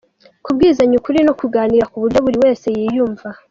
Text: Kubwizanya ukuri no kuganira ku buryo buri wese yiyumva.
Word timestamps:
Kubwizanya 0.43 0.95
ukuri 0.99 1.19
no 1.27 1.33
kuganira 1.39 1.89
ku 1.91 1.97
buryo 2.01 2.19
buri 2.25 2.37
wese 2.43 2.65
yiyumva. 2.77 3.27